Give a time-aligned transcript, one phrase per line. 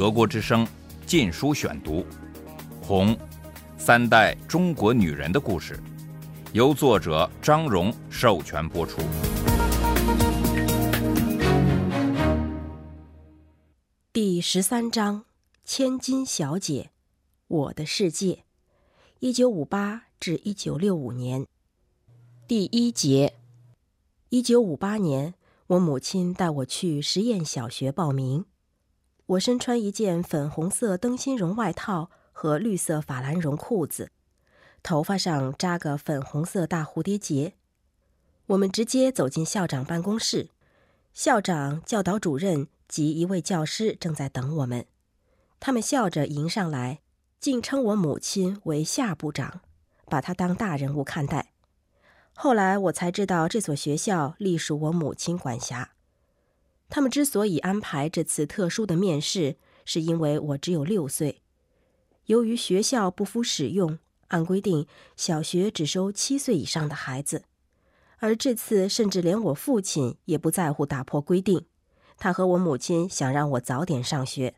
[0.00, 0.64] 德国之声
[1.04, 1.96] 《禁书选读》，
[2.80, 3.14] 《红》，
[3.76, 5.78] 三代中国女人的故事，
[6.54, 9.02] 由作者张荣授权播出。
[14.10, 15.26] 第十三章：
[15.66, 16.92] 千金小姐，
[17.48, 18.44] 我的世界，
[19.18, 21.46] 一九五八至一九六五年。
[22.48, 23.34] 第一节：
[24.30, 25.34] 一九五八年，
[25.66, 28.46] 我母亲带我去实验小学报名。
[29.30, 34.10] 我身穿一件粉红色灯芯绒外套和绿色法兰绒裤子，
[34.82, 37.54] 头发上扎个粉红色大蝴蝶结。
[38.46, 40.50] 我们直接走进校长办公室，
[41.12, 44.84] 校长、教导主任及一位教师正在等我们。
[45.60, 46.98] 他们笑着迎上来，
[47.38, 49.60] 竟称我母亲为夏部长，
[50.06, 51.52] 把她当大人物看待。
[52.34, 55.92] 后来我才知道，这所学校隶属我母亲管辖。
[56.90, 61.40] 他们之所以安排这次特殊的面试，是因为我只有六岁。
[62.26, 67.44] 由于学校不敷使用，按规定小学只收七岁以上的孩子，
[68.18, 71.64] 而这次甚至连我父亲也不在乎打破规定，
[72.18, 74.54] 他和我母亲想让我早点上学。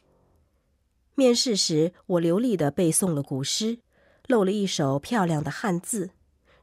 [1.15, 3.81] 面试时，我流利地背诵了古诗，
[4.27, 6.11] 漏了一手漂亮的汉字，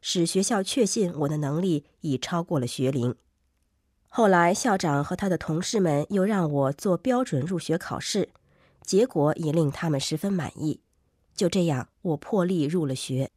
[0.01, 3.15] 使学校确信我的能力已超过了学龄。
[4.11, 8.29] 后来，校长和他的同事们又让我做标准入学考试，
[8.81, 10.81] 结果也令他们十分满意。
[11.35, 13.29] 就这样，我破例入了学。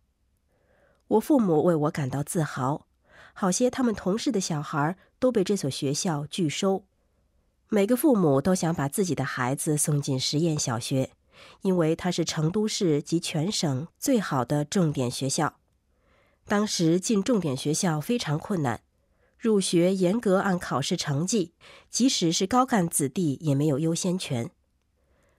[1.09, 2.87] 我父母为我感到自豪，
[3.35, 6.85] 好些他们同事的小孩都被这所学校拒收。
[7.69, 11.11] 每个父母都想把自己的孩子送进实验小学，
[11.61, 15.59] 因为它是成都市及全省最好的重点学校。
[16.47, 18.81] 当时进重点学校非常困难。
[19.43, 21.53] 入学严格按考试成绩，
[21.91, 24.53] 即使是高干子弟也没有优先权。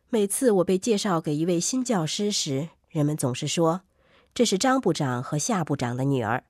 [0.10, 3.84] 每次我被介绍给一位新教师时，人们总是说
[4.36, 6.44] ：“这是张部长和夏部长的女儿。”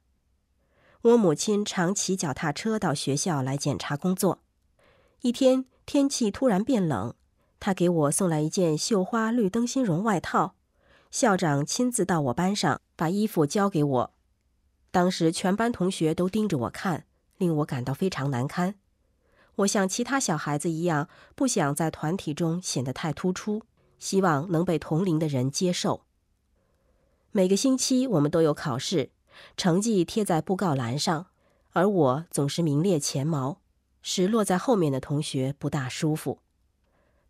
[1.03, 4.40] 我母亲常骑脚踏车到学校来检查工作。
[5.22, 7.13] 一天天气突然变冷，
[7.59, 10.56] 她给我送来一件绣花绿灯芯绒外套。
[11.12, 14.13] 校长亲自到我班上把衣服交给我。
[14.90, 17.06] 当时全班同学都盯着我看。
[17.44, 18.76] 令我感到非常难堪。
[19.58, 23.64] 我像其他小孩子一样，不想在团体中显得太突出，
[24.00, 26.06] 希望能被同龄的人接受。
[27.31, 29.12] 每个星期我们都有考试，
[29.58, 31.28] 成绩贴在布告栏上，
[31.74, 33.60] 而我总是名列前茅，
[34.02, 36.40] 使落在后面的同学不大舒服。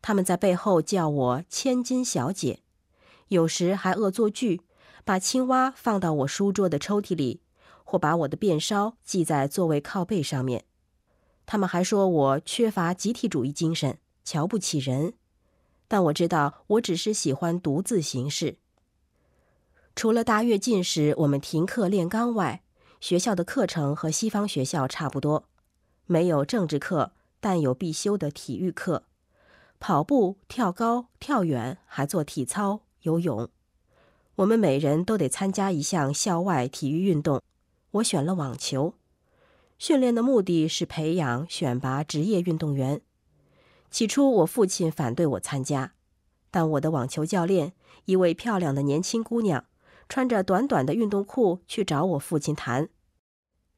[0.01, 2.59] 他们在背后叫我“千金小姐”，
[3.29, 4.61] 有时还恶作剧，
[5.03, 7.41] 把青蛙放到我书桌的抽屉里。
[7.83, 10.65] 或把我的便烧系在座位靠背上面，
[11.45, 15.13] 他们还说我缺乏集体主义精神，瞧不起人。
[15.87, 18.57] 但我知道，我只是喜欢独自行事。
[19.95, 22.63] 除了大跃进时我们停课炼钢外，
[22.99, 25.45] 学校的课程和西方学校差不多，
[26.07, 29.03] 没有政治课，但有必修的体育课，
[29.79, 33.47] 跑步、跳高、跳远，还做体操、游泳。
[34.37, 37.39] 我们每人都得参加一项校外体育运动。
[37.93, 38.95] 我选了网球，
[39.77, 43.01] 训练的目的是培养选拔职业运动员。
[43.91, 45.93] 起初，我父亲反对我参加，
[46.49, 47.73] 但我的网球教练，
[48.05, 49.65] 一位漂亮的年轻姑娘，
[50.09, 52.89] 穿着短短的运动裤去找我父亲谈。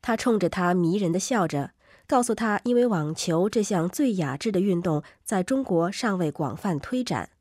[0.02, 1.72] 他冲着他迷人的笑着，
[2.08, 7.32] 告诉他，因为网球这项最雅致的运动在中国尚未广泛推展，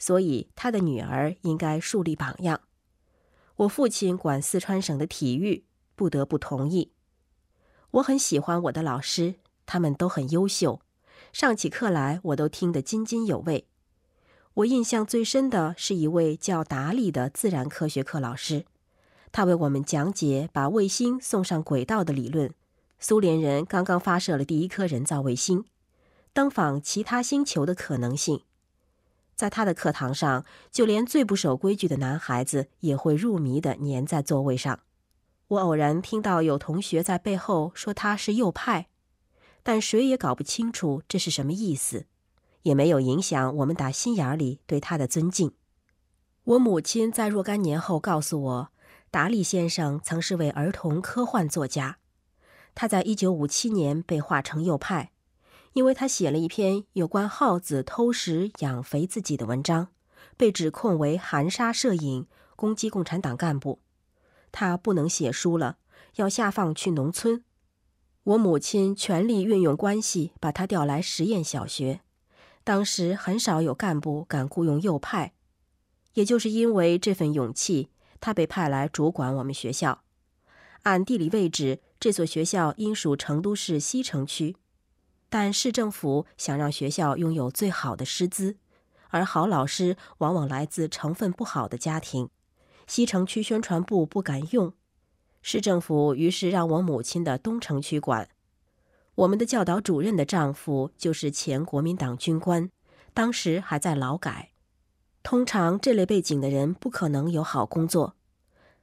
[0.00, 2.62] 所以他的女儿应该树立榜样。
[3.54, 5.64] 我父亲管四川省的体育。
[5.94, 6.92] 不得不同意。
[7.92, 9.34] 我很喜欢我的老师，
[9.66, 10.80] 他们都很优秀，
[11.32, 13.66] 上起课来我都听得津津有味。
[14.54, 18.64] 我印象最深的是一位叫达利的自然科学课老师，
[19.32, 22.52] 他为我们讲解把卫星送上轨道的理论。
[23.00, 25.64] 苏联人刚刚发射了第一颗人造卫星，
[26.32, 28.42] 登访其他星球的可能性。
[29.34, 34.78] 在他的课堂上，就连最不守规矩的男孩子也会入迷地粘在座位上。
[35.54, 38.88] 我偶然听到有同学在背后说他是右派，
[39.62, 42.06] 但谁也搞不清楚这是什么意思，
[42.62, 45.52] 也没有影响我们打心眼里对他的尊敬。
[46.44, 48.68] 我母亲在若干年后告诉我，
[49.10, 51.98] 达利先生曾是位儿童科幻作家，
[52.74, 55.12] 他在一九五七年被划成右派，
[55.74, 59.88] 因为他写了一篇有关耗子偷食养肥自己的文章，
[60.36, 62.26] 被指控为含沙射影，
[62.56, 63.80] 攻击共产党干部。
[64.56, 65.78] 他不能写书了，
[66.14, 67.42] 要下放去农村。
[68.22, 72.02] 我母亲全力运用关系，把他调来实验小学。
[72.62, 75.32] 当时很少有干部敢雇佣右派，
[76.12, 77.90] 也就是因为这份勇气，
[78.20, 80.04] 他被派来主管我们学校。
[80.84, 84.54] 按地理位置，这所学校应属成都市西城区，
[85.28, 88.56] 但市政府想让学校拥有最好的师资，
[89.08, 92.30] 而好老师往往来自成分不好的家庭，
[92.86, 94.72] 西城区宣传部不敢用，
[95.42, 98.28] 市政府于是让我母亲的东城区管。
[99.14, 102.70] 我们的教导主任的丈夫就是前国民党军官，
[103.12, 104.50] 当时还在劳改。
[105.22, 108.16] 通常这类背景的人不可能有好工作。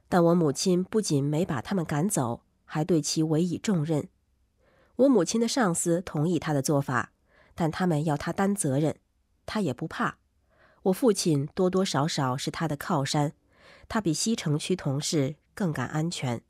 [0.08, 4.08] 但我母亲不仅没把他们赶走，还对其委以重任。
[4.96, 7.12] 我母亲的上司同意他的做法，
[7.54, 8.96] 但他们要他担责任，
[9.46, 10.18] 他也不怕。
[10.82, 13.32] 我父亲多多少少是他的靠山，
[13.92, 16.40] 他比西城区同事更感安全。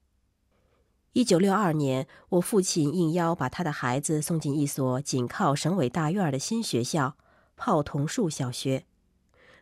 [1.12, 7.16] 一九六二年，我父亲应邀把他的孩子送进一所紧靠省委大院的新学校——
[7.58, 8.84] 泡桐树小学，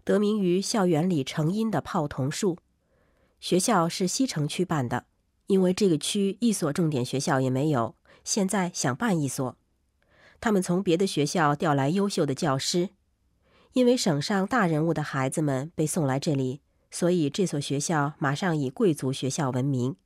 [0.04, 2.58] 得名于校园里成荫的泡桐树。
[3.40, 5.06] 学校是西城区办的，
[5.46, 7.94] 因为这个区一所重点学校也没有。
[8.22, 9.56] 现在想办一所，
[10.38, 12.90] 他们从别的学校调来优秀的教师，
[13.72, 16.60] 因为省上大人物的孩子们被送来这里，
[16.90, 19.96] 所以这所学校马上以贵族学校闻名。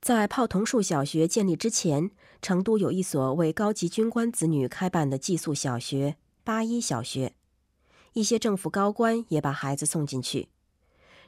[0.00, 2.10] 在泡桐树小学建立之前，
[2.40, 7.34] 成都有一所为高级军官子女开办的寄宿小学——八一小学，
[8.12, 10.48] 一些政府高官也把孩子送进去。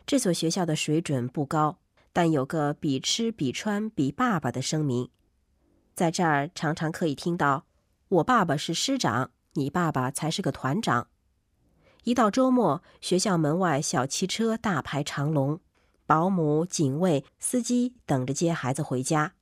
[0.07, 1.79] 这所学校的水准不高，
[2.13, 5.09] 但有个比吃比穿比爸爸的声明，
[5.95, 7.65] 在这儿常常可以听到
[8.09, 11.09] ：“我爸爸是师长，你爸爸才是个团长。”
[12.05, 15.61] 一到周末，学校门外小汽车大排长龙，
[16.07, 19.35] 保姆、警卫、司机等着接孩子回家。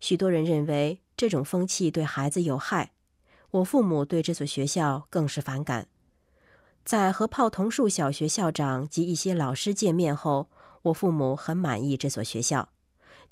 [0.00, 2.92] 许多人认为这种风气对孩子有害，
[3.50, 5.88] 我父母对这所学校更是反感。
[6.84, 10.48] 在和泡桐树小学校长及一些老师见面后，
[10.82, 12.68] 我父母很满意这所学校，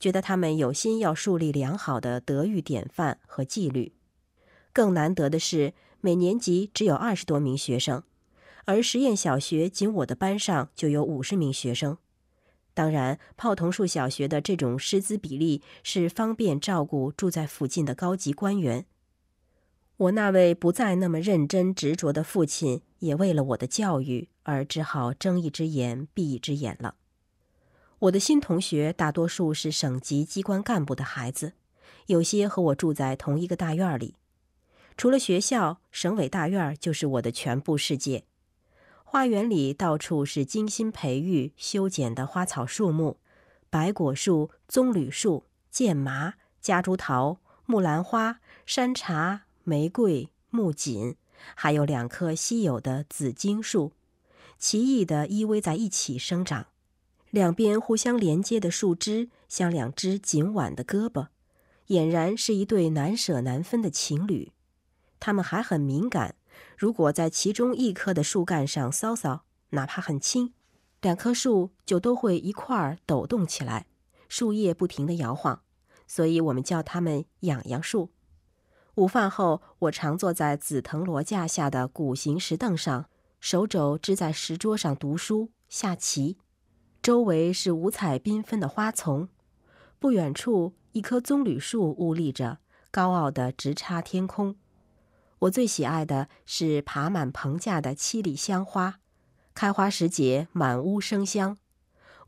[0.01, 3.95] 觉得他们有心要树立良好的德育典范和纪律。
[4.73, 8.03] 更难得的是，每年级只有二十多名学生，
[8.65, 11.99] 而实验小学仅我的班上就有五十名学生。
[12.73, 18.87] 当然，泡桐树小学的这种师资比例是方便照顾住在附近的高级官员。
[19.97, 26.97] 我那位不再那么认真执着的父亲，也为了我的教育而只好睁一只眼闭一只眼了。
[28.01, 31.53] 我的新同学大多数是省级机关干部的孩子，
[32.07, 34.17] 有些和我住在同一个大院里。
[34.97, 38.25] 除了学校，省委大院就是我的全部世界。
[39.15, 43.17] 花园里到处是精心培育、修剪的花草树木，
[43.71, 49.43] 白果树、棕榈树、剑麻、夹竹桃、木兰花、山茶。
[49.63, 51.15] 玫瑰、木槿，
[51.55, 53.93] 还有两棵稀有的紫荆树，
[54.59, 56.67] 奇异的依偎在一起生长，
[57.31, 61.29] 两边互相连接的树枝像两只紧挽的胳膊，
[61.87, 64.51] 俨然是一对难舍难分的情侣。
[65.21, 66.35] 它们还很敏感，
[66.77, 69.41] 如果在其中一棵的树干上搔搔，
[69.71, 70.53] 哪怕很轻，
[71.01, 73.87] 两棵树就都会一块儿抖动起来，
[74.29, 75.63] 树叶不停地摇晃，
[76.07, 78.11] 所以我们叫它们“痒痒树”。
[78.97, 83.11] 午饭后，我常坐在紫藤萝架下的古形石凳上，
[83.41, 86.39] 手肘支在石桌上读书、下棋。
[87.03, 89.29] 周围是五彩缤纷的花丛，
[89.99, 94.57] 不远处一棵棕榈树兀立着，高傲的直插天空。
[95.45, 99.01] 我最喜爱的是爬满棚架的七里香花，
[99.53, 101.59] 开花时节满屋生香。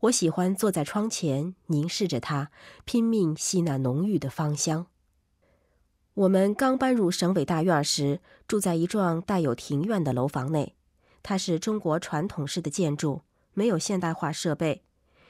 [0.01, 2.51] 我喜欢坐在窗前凝视着它，
[2.85, 4.87] 拼命吸那浓郁的芳香。
[6.13, 10.75] 我们刚搬入省委大院时，住在一幢带有庭院的楼房内。
[11.23, 13.21] 它是中国传统式的建筑，
[13.53, 14.83] 没有现代化设备，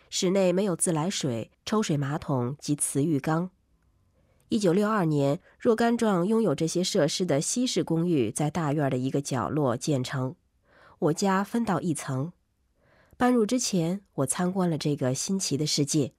[0.09, 3.51] 室内没有自来水、抽水马桶及瓷浴缸。
[4.49, 10.35] 一九六二年，若干幢拥有这些设施的西式公寓在大院的一个角落建成，
[10.99, 12.31] 我家分到一层。
[13.17, 16.13] 搬入之前，我参观了这个新奇的世界：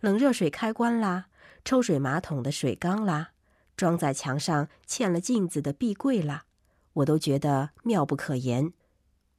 [0.00, 1.26] 冷热水开关啦，
[1.62, 3.32] 抽水马桶的水缸啦。
[3.76, 6.44] 装在墙上嵌了镜子的壁柜啦，
[6.94, 8.72] 我都觉得妙不可言。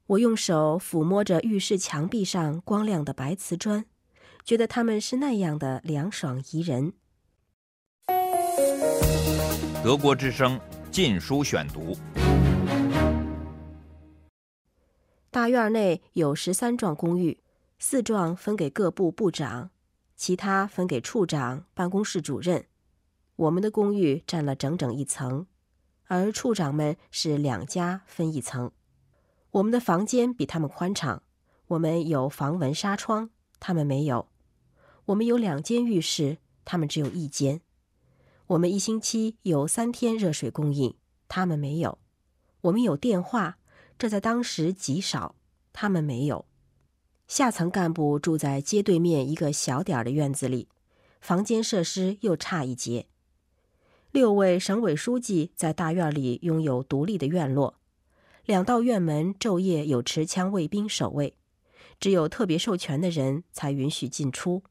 [0.06, 3.84] 我用手抚摸着浴室墙壁上光亮的白瓷砖，
[4.44, 6.92] 觉得它们是那样的凉爽宜人。
[9.82, 10.58] 德国之声
[10.90, 11.94] 《禁书选读》。
[15.30, 17.42] 大院内有十三幢公寓，
[17.78, 19.70] 四幢分给各部部长，
[20.14, 22.66] 其他分给处长、办公室主任。
[23.36, 25.46] 我们的公寓占了整整一层，
[26.08, 28.70] 而处长们是两家分一层。
[29.52, 31.22] 我们的房间比他们宽敞，
[31.68, 34.28] 我们有防蚊纱窗，他们没有。
[35.06, 37.62] 我们有两间浴室，他们只有一间。
[38.50, 40.96] 我们一星期有三天热水供应，
[41.28, 41.98] 他们没有。
[42.62, 43.58] 我们有电话，
[43.96, 45.36] 这在当时极少，
[45.72, 46.46] 他们没有。
[47.28, 50.68] 下层干部住在街对面一个小点儿的院子里，
[51.20, 53.06] 房间设施又差一截。
[54.10, 57.78] 六位省委书记在大院里拥有独立的院落，
[58.44, 61.36] 两道院门昼夜有持枪卫兵守卫，
[62.00, 64.64] 只有特别授权的人才允许进出。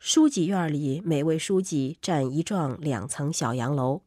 [0.00, 4.02] 书记院里每位书记占一幢两层小洋楼，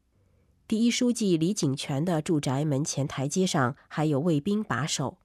[0.65, 5.17] 第一书记李景泉的住宅门前台阶上还有卫兵把守。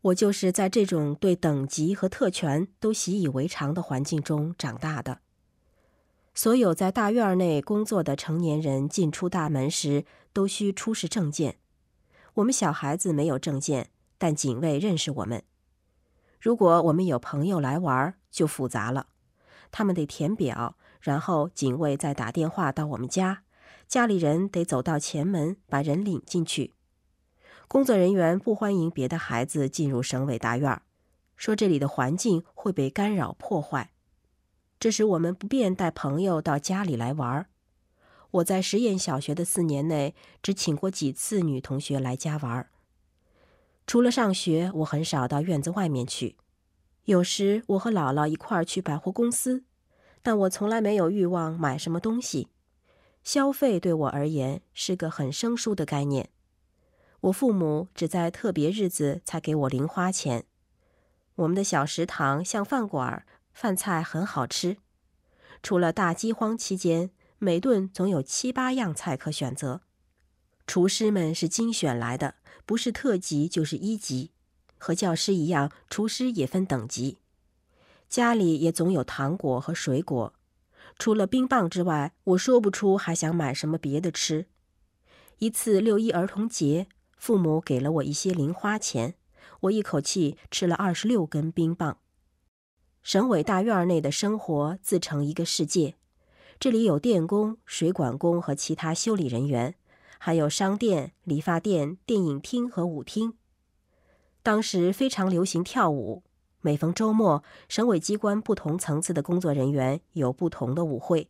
[0.00, 5.18] 我就是在这种对等级和特权都习以为常的环境中长大的。
[6.34, 11.56] 所有在大院内工作的成年人进出大门时都需出示证件。
[12.34, 15.42] 我们小孩子没有证件，但警卫认识我们。
[16.40, 19.08] 如果我们有朋友来玩，就复杂了，
[19.70, 23.42] 他们得填表，然后警卫再打电话到我们家，
[23.86, 26.74] 家里人得走到前门把人领进去。
[27.66, 30.82] 工作人员不欢迎别的孩子进入省委大院儿，
[31.36, 33.90] 说这里的环境会被干扰破坏。
[34.80, 37.46] 这使我们不便带朋友到家里来玩儿。
[38.30, 42.70] 我在实验小学的四年内，只请过几次女同学来家玩儿。
[43.86, 46.36] 除了上学，我很少到院子外面去。
[47.08, 49.64] 有时我和姥姥一块儿去百货公司，
[50.20, 52.48] 但我从来没有欲望买什么东西。
[53.24, 56.28] 消费对我而言是个很生疏的概念。
[57.20, 60.44] 我父母只在特别日子才给我零花钱。
[61.36, 63.24] 我们的小食堂像饭馆。
[63.54, 64.76] 饭菜很好吃，
[65.64, 69.80] 除了大饥荒期间，每顿总有七八样菜可选择。
[70.64, 74.30] 厨师们是精选来的，不是特级就是一级。
[74.78, 77.18] 和教师一样，厨师也分等级。
[78.08, 80.32] 家里也总有糖果和水果，
[80.98, 84.46] 除了冰棒之外，我说不出还想买什么别的吃。
[85.38, 89.14] 一次六一儿童节，父母给了我一些零花钱，
[89.60, 91.98] 我一口气吃了二十六根冰棒。
[93.02, 95.94] 省委大院内的生活自成一个世界，
[96.58, 99.76] 这里有电工、水管工和其他修理人员，
[100.18, 103.37] 还有商店、理发店、电影厅和舞厅。
[104.42, 106.22] 当时非常流行跳舞，
[106.60, 111.28] 每逢周末，省委机关不同层次的工作人员有不同的舞会。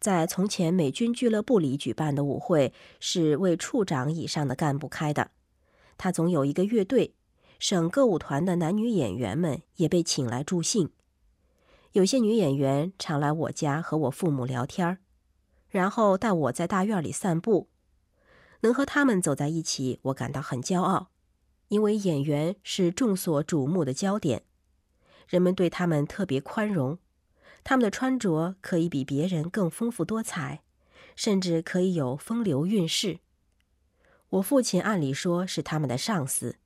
[0.00, 5.30] 在从前美军俱乐部里举办的舞会是为处长以上的干部开的，
[5.96, 7.14] 他总有一个乐队。
[7.60, 10.90] 省歌舞团的男女演员们也被请来助兴，
[11.92, 14.98] 有些女演员常来我家和我父母聊天
[15.68, 17.68] 然后带我在大院里散步。
[18.62, 21.11] 能和他们走在一起，我感到很骄傲，
[21.72, 24.42] 因为演员是众所瞩目的焦点，
[25.26, 26.98] 人们对他们特别宽容，
[27.64, 30.62] 他们的穿着可以比别人更丰富多彩，
[31.16, 33.20] 甚至可以有风流韵事。
[34.28, 36.56] 我父亲按理说是他们的上司。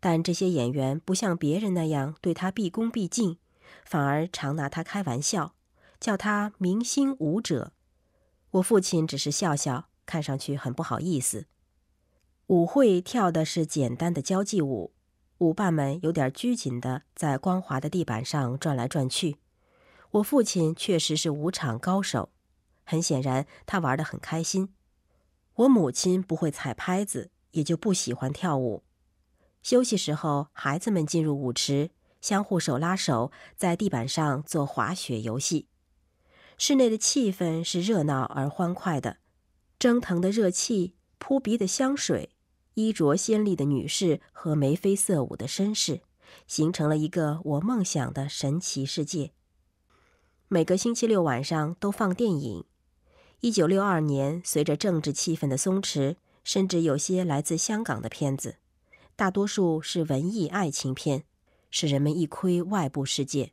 [0.00, 3.38] 但这些演员不像别人那样对他毕恭毕敬，
[3.84, 5.54] 反而常拿他开玩笑，
[6.00, 7.72] 叫他“明星舞者”。
[8.50, 11.46] 我父亲只是笑笑，看上去很不好意思。
[12.48, 14.94] 舞会跳的是简单的交际舞，
[15.36, 19.36] 舞伴们有点拘谨的在光滑的地板上转来转去。
[20.12, 22.30] 我父亲确实是舞场高手，
[22.84, 24.70] 很显然他玩得很开心。
[25.56, 28.82] 我母亲不会踩拍子，也就不喜欢跳舞。
[29.62, 31.90] 休息时候，孩子们进入舞池，
[32.22, 35.68] 相互手拉手，在地板上做滑雪游戏。
[36.56, 39.18] 室内的气氛是热闹而欢快的，
[39.78, 42.30] 蒸腾的热气、扑鼻的香水、
[42.78, 46.00] 衣着鲜丽的女士和眉飞色舞的绅士，
[46.46, 49.32] 形成了一个我梦想的神奇世界。
[50.46, 52.64] 每个星期六晚上都放电影。
[53.40, 58.58] 一九六二年，随着政治气氛的松弛，甚至有些来自香港的片子。
[59.16, 61.24] 大多数是文艺爱情片，
[61.72, 63.50] 使人们一窥外部世界。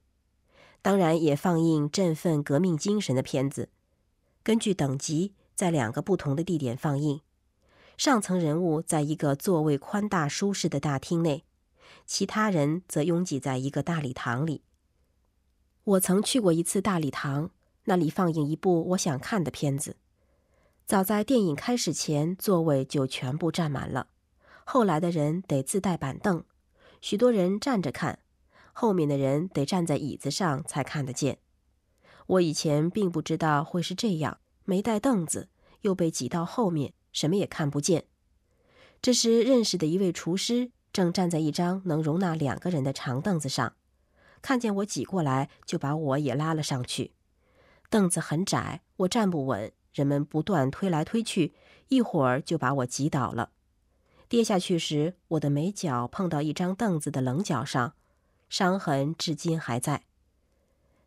[0.84, 3.70] 当然，也放映振奋革命精神的片子。
[4.44, 7.22] 根据等级，在两个不同的地点放映。
[7.98, 11.44] 上层人物在一个座位宽大舒适的大厅内，
[12.06, 14.62] 其他人则拥挤在一个大礼堂里。
[15.84, 17.52] 我曾去过一次大礼堂，
[17.86, 19.96] 那里放映一部我想看的片子。
[20.86, 24.08] 早在电影开始前，座位就全部占满了。
[24.66, 26.44] 后来的人得自带板凳，
[27.02, 28.20] 许多人站着看，
[28.74, 31.38] 后面的人得站在椅子上才看得见。
[32.28, 35.50] 我以前并不知道会是这样，没带凳子，
[35.82, 38.03] 又被挤到后面，什么也看不见。
[39.01, 43.74] 这时，认识的一位厨师正站在一张能容纳两个人的长凳子上，
[44.41, 47.13] 看见我挤过来，就把我也拉了上去。
[47.89, 51.53] 凳子很窄，我站不稳，人们不断推来推去，
[51.88, 53.51] 一会儿就把我挤倒了。
[54.27, 57.93] 跌下去时，我的眉角碰到一张凳子的棱角上，
[58.50, 60.03] 伤痕至今还在。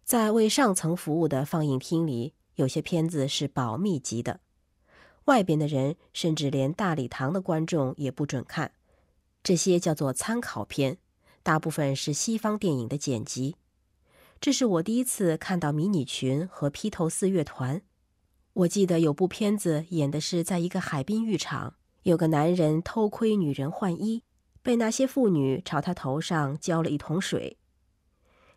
[0.05, 4.41] 在为上层服务的放映厅里，有些片子是保密级的。
[5.29, 8.73] 外边的人，甚至连大礼堂的观众也不准看。
[9.43, 10.97] 这些叫做参考片，
[11.43, 13.57] 大部分是西方电影的剪辑。
[14.41, 17.83] 这是我第一次看到迷你裙和披头四乐团。
[18.55, 24.23] 我记得有部片子演的是在一个海滨浴场，有个男人偷窥女人换衣，
[24.63, 27.59] 被那些妇女朝他头上浇了一桶水。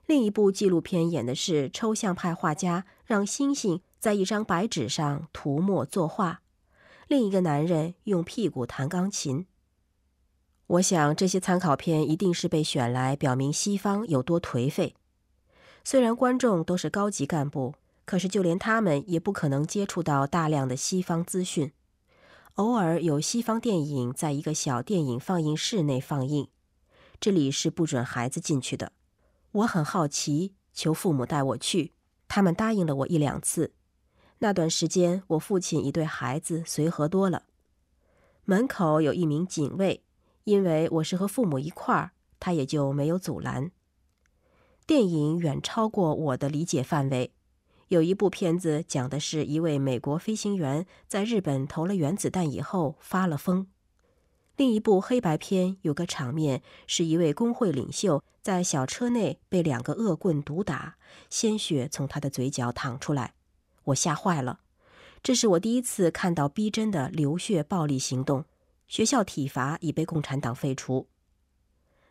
[0.06, 6.42] 另一部纪录片演的是抽象派画家让星星在一张白纸上涂墨作画。
[7.12, 9.46] 另一个男人用屁股弹钢琴。
[10.68, 14.96] 我想这些参考片一定是被选来表明西方有多颓废。
[15.84, 17.76] 虽然观众都是高级干部，
[18.06, 21.74] 可是就连他们也不可能接触到大量的西方资讯。
[22.54, 26.48] 偶尔有西方电影在一个小电影放映室内放映，
[27.20, 28.94] 这里是不准孩子进去的。
[29.52, 31.92] 我很好奇，求父母带我去，
[32.30, 33.74] 他们答应了我一两次。
[34.44, 37.44] 那段时间，我父亲已对孩子随和多了。
[38.44, 40.02] 门口有一名警卫，
[40.46, 43.70] 因为我是和父母一块儿，他也就没有阻拦。
[44.88, 47.32] 电影远超过我的理解范围。
[47.90, 53.68] 有一部片子讲的是一位美国飞行员在日本投了原子弹以后发了疯。
[54.58, 60.96] 另一部黑白片有个场面是一位工会领袖在小车内被两个恶棍毒打，
[61.30, 63.36] 鲜血从他的嘴角淌出来。
[63.86, 64.60] 我吓坏了，
[65.24, 68.46] 这是我第一次看到逼真的流血暴力行动。
[68.88, 71.08] 学校体罚已被共产党废除。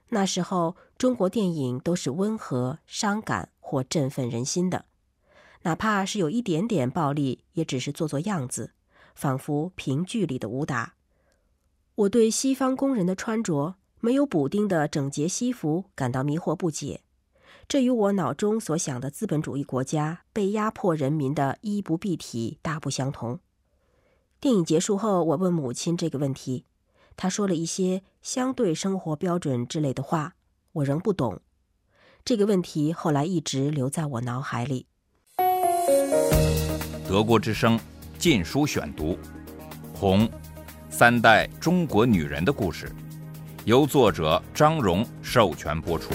[0.08, 4.86] 那时候，中国电影都是温和、伤感或振奋人心的，
[5.62, 8.72] 哪怕是有一点点暴力，也只是做做样子，
[9.14, 10.94] 仿佛评剧里的武打。
[11.94, 17.02] 我对西方工人的穿着没有补丁的整洁西服感到迷惑不解。
[17.70, 23.38] 这与我脑中所想的资本主义国家被压迫人民的衣不蔽体大不相同。
[24.40, 26.64] 电影结束后，我问母亲这个问题，
[27.16, 30.34] 她说了一些相对生活标准之类的话，
[30.72, 31.40] 我仍不懂。
[32.24, 34.86] 这个问题后来一直留在我脑海里。
[37.08, 37.78] 德国之声
[38.18, 39.12] 《禁书选读》，
[39.94, 40.28] 《红
[40.90, 42.88] 三代中国女人的故事》，
[43.64, 46.12] 由作者张荣授权播出。